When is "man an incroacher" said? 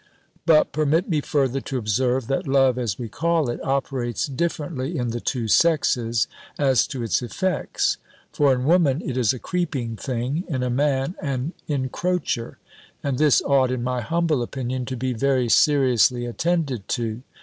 10.71-12.55